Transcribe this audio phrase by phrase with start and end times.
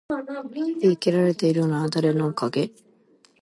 [0.09, 2.71] 日々生きられているのは誰のおかげ？